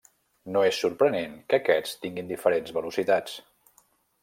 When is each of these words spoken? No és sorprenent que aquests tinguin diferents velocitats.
No 0.53 0.61
és 0.69 0.79
sorprenent 0.85 1.35
que 1.51 1.59
aquests 1.61 1.93
tinguin 2.07 2.33
diferents 2.33 2.75
velocitats. 2.81 3.39